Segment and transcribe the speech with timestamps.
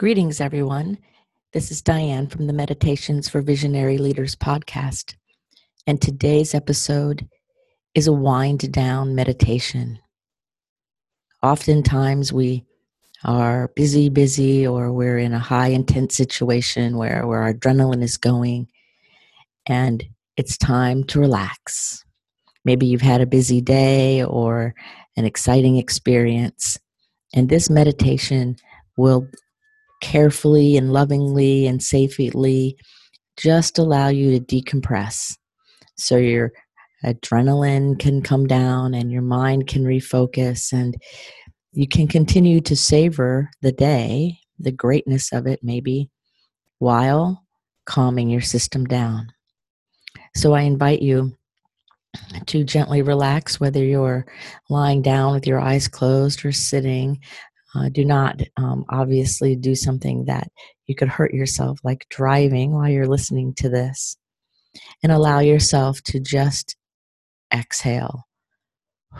[0.00, 0.96] Greetings, everyone.
[1.52, 5.14] This is Diane from the Meditations for Visionary Leaders podcast.
[5.86, 7.28] And today's episode
[7.94, 9.98] is a wind down meditation.
[11.42, 12.64] Oftentimes, we
[13.24, 18.16] are busy, busy, or we're in a high intense situation where, where our adrenaline is
[18.16, 18.68] going,
[19.66, 20.02] and
[20.38, 22.06] it's time to relax.
[22.64, 24.74] Maybe you've had a busy day or
[25.18, 26.78] an exciting experience,
[27.34, 28.56] and this meditation
[28.96, 29.28] will
[30.00, 32.76] carefully and lovingly and safely
[33.36, 35.36] just allow you to decompress
[35.96, 36.52] so your
[37.04, 40.96] adrenaline can come down and your mind can refocus and
[41.72, 46.10] you can continue to savor the day, the greatness of it, maybe,
[46.78, 47.44] while
[47.86, 49.28] calming your system down.
[50.34, 51.36] So I invite you
[52.46, 54.26] to gently relax, whether you're
[54.68, 57.20] lying down with your eyes closed or sitting.
[57.74, 60.48] Uh, do not um, obviously do something that
[60.86, 64.16] you could hurt yourself, like driving while you're listening to this.
[65.02, 66.76] And allow yourself to just
[67.52, 68.26] exhale.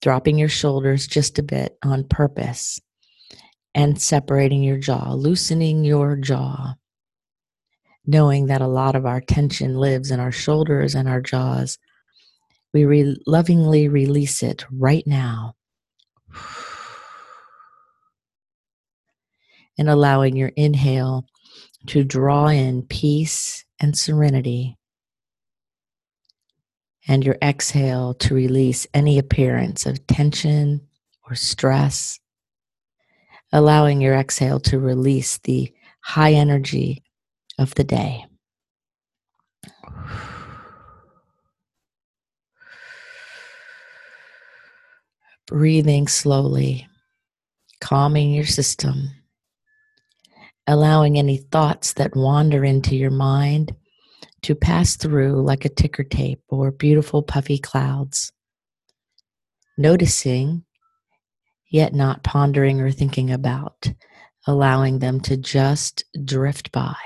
[0.00, 2.80] Dropping your shoulders just a bit on purpose
[3.74, 6.74] and separating your jaw, loosening your jaw,
[8.06, 11.78] knowing that a lot of our tension lives in our shoulders and our jaws
[12.72, 15.54] we re- lovingly release it right now.
[19.78, 21.24] And allowing your inhale
[21.86, 24.76] to draw in peace and serenity.
[27.06, 30.82] And your exhale to release any appearance of tension
[31.28, 32.18] or stress.
[33.52, 37.02] Allowing your exhale to release the high energy
[37.58, 38.26] of the day.
[45.48, 46.86] Breathing slowly,
[47.80, 49.10] calming your system,
[50.66, 53.74] allowing any thoughts that wander into your mind
[54.42, 58.30] to pass through like a ticker tape or beautiful puffy clouds.
[59.78, 60.64] Noticing,
[61.70, 63.90] yet not pondering or thinking about,
[64.46, 66.96] allowing them to just drift by.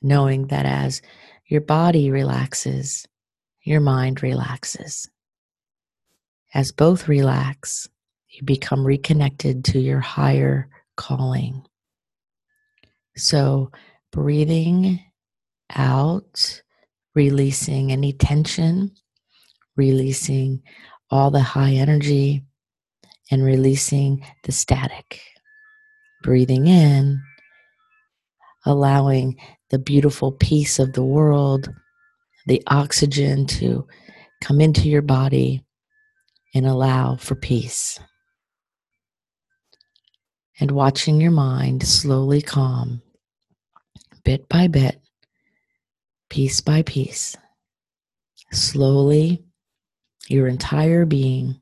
[0.00, 1.02] Knowing that as
[1.48, 3.04] your body relaxes,
[3.64, 5.08] your mind relaxes.
[6.56, 7.86] As both relax,
[8.30, 11.66] you become reconnected to your higher calling.
[13.14, 13.70] So,
[14.10, 15.04] breathing
[15.74, 16.62] out,
[17.14, 18.90] releasing any tension,
[19.76, 20.62] releasing
[21.10, 22.42] all the high energy,
[23.30, 25.20] and releasing the static.
[26.22, 27.20] Breathing in,
[28.64, 29.36] allowing
[29.68, 31.68] the beautiful peace of the world,
[32.46, 33.86] the oxygen to
[34.40, 35.65] come into your body
[36.56, 38.00] and allow for peace.
[40.58, 43.02] And watching your mind slowly calm,
[44.24, 44.98] bit by bit,
[46.30, 47.36] piece by piece.
[48.52, 49.44] Slowly,
[50.28, 51.60] your entire being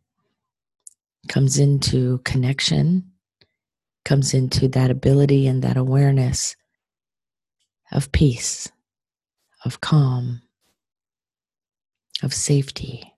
[1.28, 3.10] comes into connection,
[4.04, 6.54] comes into that ability and that awareness
[7.90, 8.70] of peace,
[9.64, 10.42] of calm,
[12.22, 13.13] of safety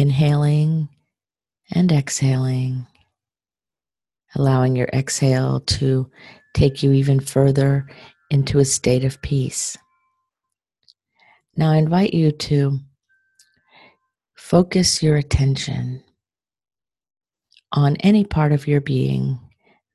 [0.00, 0.88] inhaling
[1.72, 2.86] and exhaling,
[4.34, 6.10] allowing your exhale to
[6.54, 7.86] take you even further
[8.30, 9.76] into a state of peace.
[11.54, 12.78] Now, I invite you to
[14.36, 16.02] focus your attention
[17.72, 19.38] on any part of your being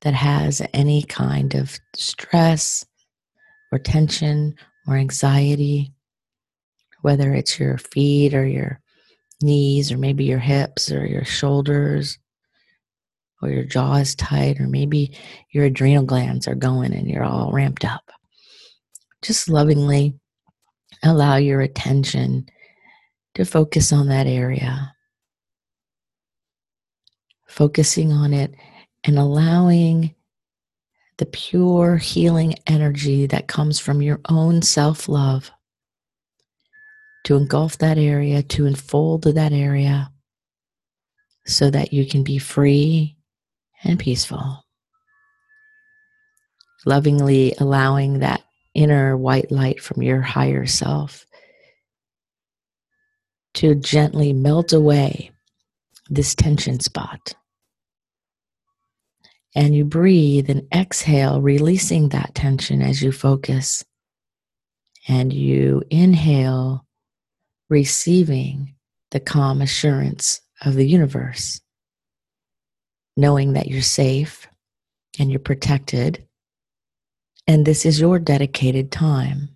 [0.01, 2.85] that has any kind of stress
[3.71, 4.55] or tension
[4.87, 5.91] or anxiety,
[7.01, 8.79] whether it's your feet or your
[9.41, 12.17] knees or maybe your hips or your shoulders
[13.41, 15.17] or your jaw is tight or maybe
[15.51, 18.11] your adrenal glands are going and you're all ramped up.
[19.21, 20.15] Just lovingly
[21.03, 22.47] allow your attention
[23.35, 24.93] to focus on that area.
[27.47, 28.53] Focusing on it
[29.03, 30.15] and allowing
[31.17, 35.51] the pure healing energy that comes from your own self love
[37.25, 40.11] to engulf that area, to enfold that area,
[41.45, 43.17] so that you can be free
[43.83, 44.63] and peaceful.
[46.85, 48.43] Lovingly allowing that
[48.75, 51.25] inner white light from your higher self
[53.55, 55.31] to gently melt away
[56.09, 57.33] this tension spot.
[59.55, 63.83] And you breathe and exhale, releasing that tension as you focus.
[65.07, 66.85] And you inhale
[67.69, 68.75] receiving
[69.11, 71.61] the calm assurance of the universe
[73.17, 74.47] knowing that you're safe
[75.19, 76.27] and you're protected.
[77.47, 79.49] And this is your dedicated time.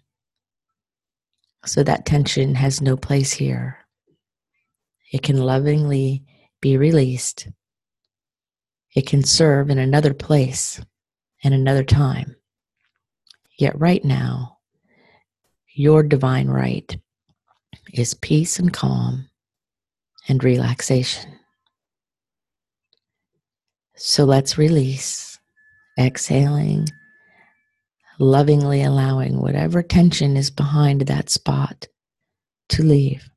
[1.65, 3.77] So that tension has no place here.
[5.12, 6.23] It can lovingly
[6.62, 7.47] be released.
[8.95, 10.79] It can serve in another place
[11.44, 12.35] and another time.
[13.57, 14.59] Yet, right now,
[15.73, 16.97] your divine right
[17.94, 19.30] is peace and calm
[20.27, 21.39] and relaxation.
[23.95, 25.38] So let's release,
[26.00, 26.88] exhaling,
[28.19, 31.88] lovingly allowing whatever tension is behind that spot
[32.69, 33.30] to leave.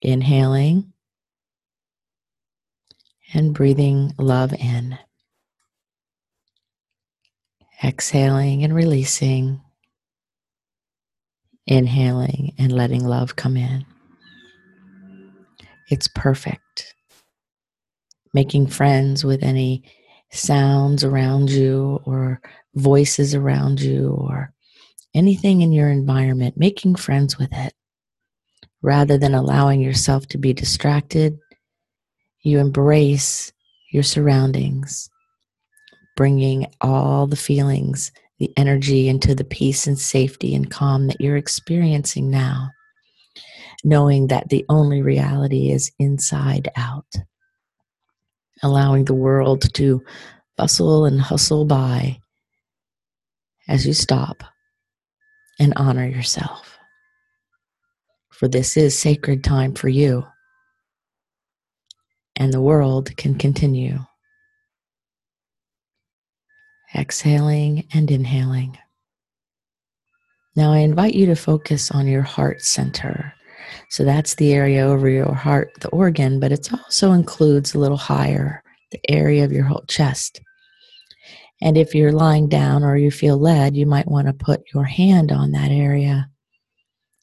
[0.00, 0.92] Inhaling
[3.34, 4.98] and breathing love in.
[7.84, 9.60] Exhaling and releasing.
[11.68, 13.84] Inhaling and letting love come in.
[15.90, 16.94] It's perfect.
[18.34, 19.84] Making friends with any
[20.32, 22.40] sounds around you or
[22.74, 24.52] voices around you or
[25.14, 27.74] anything in your environment, making friends with it
[28.82, 31.38] rather than allowing yourself to be distracted.
[32.42, 33.52] You embrace
[33.92, 35.10] your surroundings
[36.18, 41.36] bringing all the feelings, the energy into the peace and safety and calm that you're
[41.36, 42.70] experiencing now,
[43.84, 47.12] knowing that the only reality is inside out,
[48.62, 50.02] allowing the world to
[50.56, 52.18] bustle and hustle by
[53.68, 54.42] as you stop
[55.58, 56.78] and honor yourself.
[58.30, 60.24] For this is sacred time for you,
[62.36, 63.98] and the world can continue
[66.94, 68.78] exhaling and inhaling.
[70.56, 73.32] Now, I invite you to focus on your heart center.
[73.90, 77.96] So that's the area over your heart, the organ, but it also includes a little
[77.96, 80.40] higher, the area of your whole chest.
[81.60, 84.84] And if you're lying down or you feel led, you might want to put your
[84.84, 86.28] hand on that area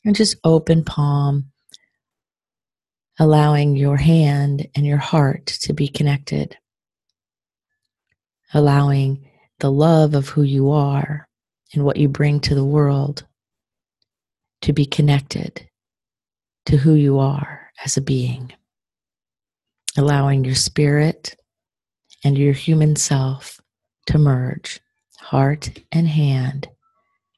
[0.04, 1.52] and just open palm,
[3.20, 6.58] allowing your hand and your heart to be connected,
[8.54, 9.30] allowing
[9.60, 11.28] the love of who you are
[11.74, 13.26] and what you bring to the world
[14.62, 15.68] to be connected
[16.66, 18.52] to who you are as a being,
[19.98, 21.36] allowing your spirit
[22.24, 23.62] and your human self
[24.08, 24.80] to merge,
[25.20, 26.68] heart and hand,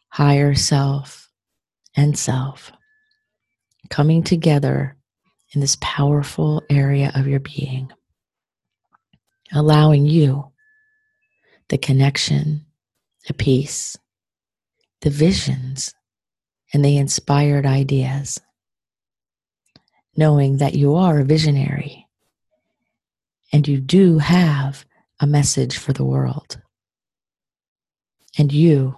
[0.09, 1.29] higher self
[1.95, 2.71] and self,
[3.89, 4.95] coming together
[5.53, 7.91] in this powerful area of your being,
[9.53, 10.51] allowing you
[11.69, 12.65] the connection,
[13.27, 13.97] the peace,
[15.01, 15.93] the visions,
[16.73, 18.39] and the inspired ideas.
[20.15, 22.07] Knowing that you are a visionary
[23.53, 24.85] and you do have
[25.19, 26.59] a message for the world.
[28.37, 28.97] And you,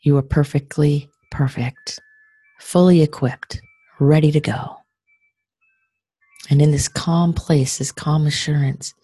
[0.00, 2.00] you are perfectly perfect,
[2.58, 3.60] fully equipped,
[3.98, 4.76] ready to go.
[6.50, 8.94] And in this calm place, this calm assurance,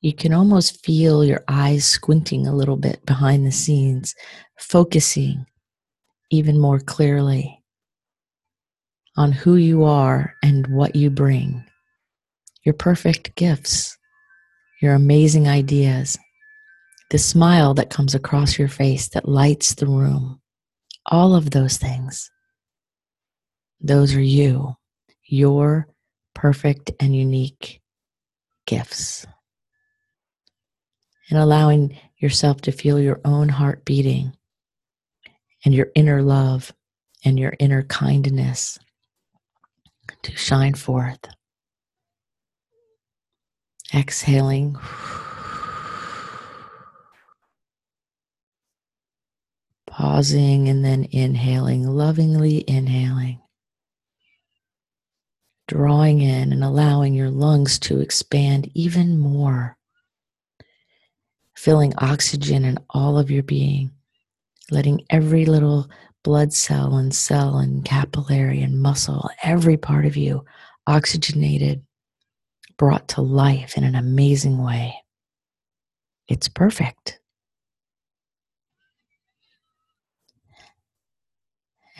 [0.00, 4.14] you can almost feel your eyes squinting a little bit behind the scenes,
[4.58, 5.46] focusing
[6.30, 7.62] even more clearly
[9.16, 11.64] on who you are and what you bring.
[12.64, 13.98] Your perfect gifts,
[14.80, 16.18] your amazing ideas,
[17.10, 20.40] the smile that comes across your face that lights the room,
[21.06, 22.30] all of those things.
[23.80, 24.76] Those are you,
[25.26, 25.88] your
[26.34, 27.80] perfect and unique
[28.66, 29.26] gifts
[31.30, 34.36] and allowing yourself to feel your own heart beating
[35.64, 36.72] and your inner love
[37.24, 38.78] and your inner kindness
[40.22, 41.20] to shine forth.
[43.94, 44.76] Exhaling.
[49.86, 53.40] Pausing and then inhaling, lovingly inhaling.
[55.68, 59.76] Drawing in and allowing your lungs to expand even more
[61.60, 63.90] filling oxygen in all of your being,
[64.70, 65.86] letting every little
[66.24, 70.42] blood cell and cell and capillary and muscle, every part of you
[70.86, 71.84] oxygenated,
[72.78, 74.94] brought to life in an amazing way.
[76.28, 77.20] It's perfect.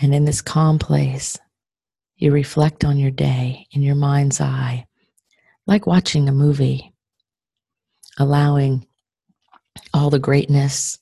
[0.00, 1.36] And in this calm place,
[2.16, 4.86] you reflect on your day in your mind's eye,
[5.66, 6.94] like watching a movie,
[8.18, 8.86] allowing
[9.94, 10.98] all the greatness,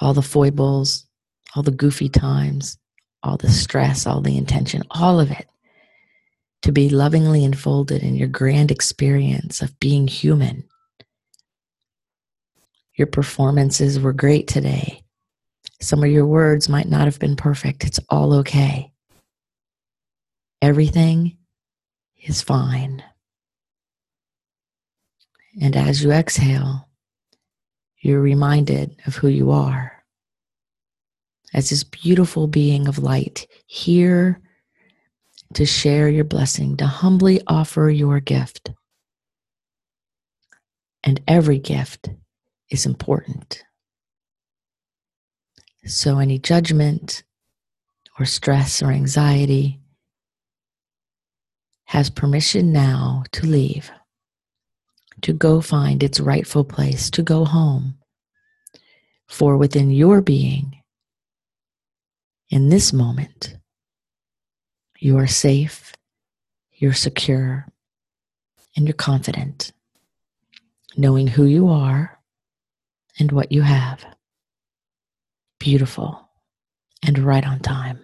[0.00, 1.06] all the foibles,
[1.54, 2.78] all the goofy times,
[3.22, 5.48] all the stress, all the intention, all of it
[6.62, 10.64] to be lovingly enfolded in your grand experience of being human
[12.96, 15.02] Your performances were great today.
[15.80, 17.84] Some of your words might not have been perfect.
[17.84, 18.92] It's all okay.
[20.62, 21.38] Everything
[22.22, 23.02] is fine.
[25.60, 26.85] And as you exhale,
[28.06, 29.92] you're reminded of who you are
[31.52, 34.40] as this beautiful being of light here
[35.54, 38.72] to share your blessing, to humbly offer your gift.
[41.02, 42.10] And every gift
[42.70, 43.64] is important.
[45.84, 47.24] So, any judgment
[48.18, 49.80] or stress or anxiety
[51.86, 53.90] has permission now to leave,
[55.22, 57.94] to go find its rightful place, to go home.
[59.26, 60.82] For within your being,
[62.48, 63.56] in this moment,
[64.98, 65.92] you are safe,
[66.72, 67.66] you're secure,
[68.76, 69.72] and you're confident,
[70.96, 72.20] knowing who you are
[73.18, 74.04] and what you have.
[75.58, 76.28] Beautiful
[77.02, 77.98] and right on time.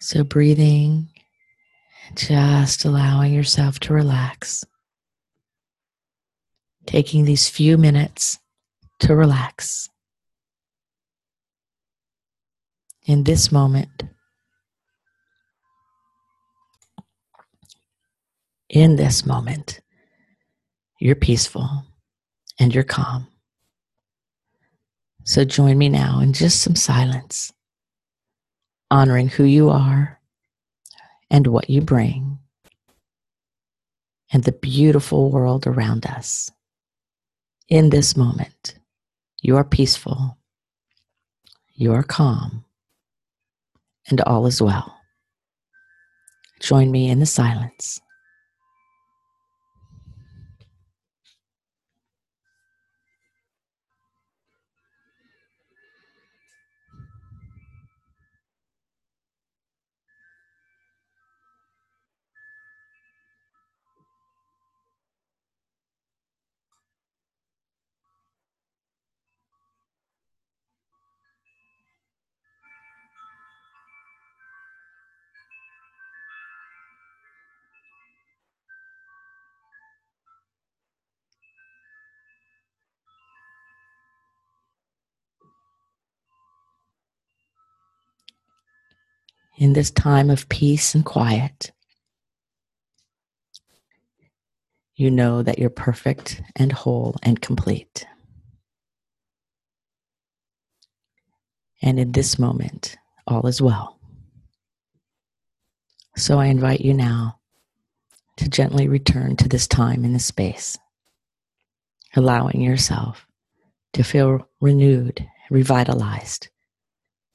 [0.00, 1.11] So, breathing,
[2.14, 4.64] just allowing yourself to relax.
[6.86, 8.38] Taking these few minutes
[9.00, 9.88] to relax.
[13.04, 14.04] In this moment,
[18.68, 19.80] in this moment,
[21.00, 21.68] you're peaceful
[22.60, 23.26] and you're calm.
[25.24, 27.52] So join me now in just some silence,
[28.90, 30.20] honoring who you are
[31.32, 32.38] and what you bring
[34.32, 36.50] and the beautiful world around us.
[37.68, 38.74] In this moment,
[39.40, 40.36] you are peaceful,
[41.74, 42.66] you are calm,
[44.10, 44.94] and all is well.
[46.60, 48.01] Join me in the silence.
[89.62, 91.70] In this time of peace and quiet,
[94.96, 98.04] you know that you're perfect and whole and complete.
[101.80, 102.96] And in this moment,
[103.28, 104.00] all is well.
[106.16, 107.38] So I invite you now
[108.38, 110.76] to gently return to this time in this space,
[112.16, 113.28] allowing yourself
[113.92, 116.48] to feel renewed, revitalized,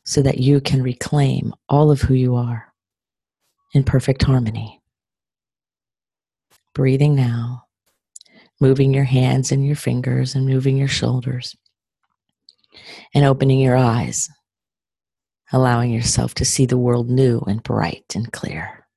[0.08, 2.74] so that you can reclaim all of who you are
[3.74, 4.82] in perfect harmony.
[6.74, 7.66] Breathing now,
[8.62, 11.58] moving your hands and your fingers and moving your shoulders,
[13.14, 14.30] and opening your eyes,
[15.52, 18.88] allowing yourself to see the world new and bright and clear.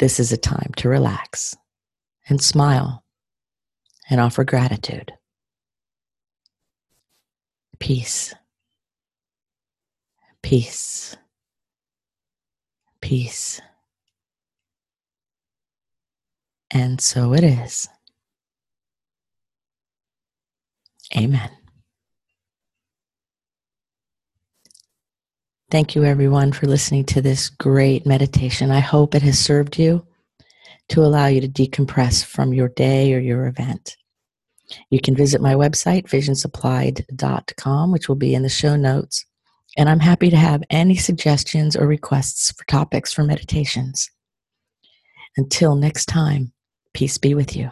[0.00, 1.56] This is a time to relax
[2.28, 3.04] and smile
[4.10, 5.12] and offer gratitude.
[7.78, 8.34] Peace
[10.42, 11.16] peace,
[13.00, 13.60] peace.
[16.70, 17.88] And so it is.
[21.16, 21.50] Amen.
[25.70, 28.70] Thank you, everyone, for listening to this great meditation.
[28.70, 30.06] I hope it has served you
[30.88, 33.96] to allow you to decompress from your day or your event.
[34.90, 39.24] You can visit my website, visionsupplied.com, which will be in the show notes
[39.76, 44.10] and I'm happy to have any suggestions or requests for topics for meditations.
[45.36, 46.52] Until next time,
[46.92, 47.70] peace be with you.